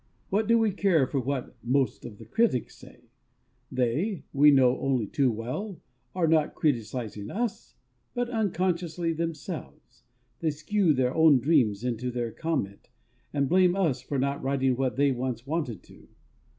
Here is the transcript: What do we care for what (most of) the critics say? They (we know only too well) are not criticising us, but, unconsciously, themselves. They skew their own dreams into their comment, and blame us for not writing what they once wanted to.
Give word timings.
What 0.31 0.47
do 0.47 0.57
we 0.57 0.71
care 0.71 1.05
for 1.05 1.19
what 1.19 1.55
(most 1.63 2.05
of) 2.05 2.17
the 2.17 2.25
critics 2.25 2.75
say? 2.75 3.01
They 3.71 4.23
(we 4.33 4.49
know 4.49 4.79
only 4.79 5.05
too 5.05 5.29
well) 5.31 5.79
are 6.15 6.25
not 6.27 6.55
criticising 6.55 7.29
us, 7.29 7.75
but, 8.15 8.27
unconsciously, 8.27 9.13
themselves. 9.13 10.01
They 10.39 10.49
skew 10.49 10.93
their 10.95 11.13
own 11.13 11.37
dreams 11.39 11.83
into 11.83 12.09
their 12.09 12.31
comment, 12.31 12.89
and 13.31 13.47
blame 13.47 13.75
us 13.75 14.01
for 14.01 14.17
not 14.17 14.41
writing 14.41 14.75
what 14.75 14.95
they 14.95 15.11
once 15.11 15.45
wanted 15.45 15.83
to. 15.83 16.07